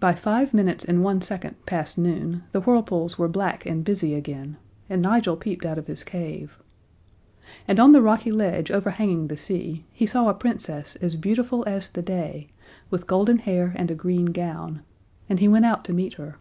[0.00, 4.56] By five minutes and one second past noon, the whirlpools were black and busy again,
[4.90, 6.58] and Nigel peeped out of his cave.
[7.68, 11.88] And on the rocky ledge overhanging the sea he saw a Princess as beautiful as
[11.88, 12.48] the day,
[12.90, 14.82] with golden hair and a green gown
[15.28, 16.34] and he went out to meet her.